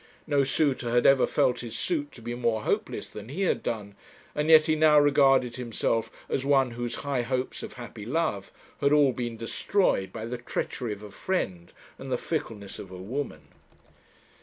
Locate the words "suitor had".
0.43-1.05